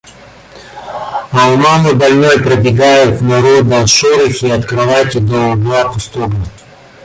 А 1.31 1.49
у 1.51 1.57
мамы 1.57 1.93
больной 1.93 2.39
пробегают 2.39 3.21
народа 3.21 3.85
шорохи 3.85 4.47
от 4.47 4.65
кровати 4.65 5.19
до 5.19 5.51
угла 5.51 5.93
пустого. 5.93 6.33